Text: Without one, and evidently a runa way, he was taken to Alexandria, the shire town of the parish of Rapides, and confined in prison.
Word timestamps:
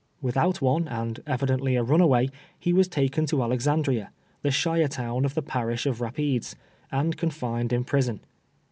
Without 0.19 0.63
one, 0.63 0.87
and 0.87 1.19
evidently 1.27 1.75
a 1.75 1.83
runa 1.83 2.07
way, 2.07 2.29
he 2.57 2.73
was 2.73 2.87
taken 2.87 3.27
to 3.27 3.43
Alexandria, 3.43 4.09
the 4.41 4.49
shire 4.49 4.87
town 4.87 5.25
of 5.25 5.35
the 5.35 5.43
parish 5.43 5.85
of 5.85 6.01
Rapides, 6.01 6.55
and 6.91 7.15
confined 7.15 7.71
in 7.71 7.83
prison. 7.83 8.19